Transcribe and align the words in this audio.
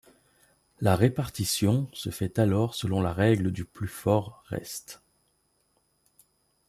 La 0.79 0.95
répartition 0.95 1.87
se 1.93 2.09
fait 2.09 2.39
alors 2.39 2.73
selon 2.73 3.01
la 3.01 3.13
règle 3.13 3.51
du 3.51 3.65
plus 3.65 3.87
fort 3.87 4.43
reste. 4.47 5.03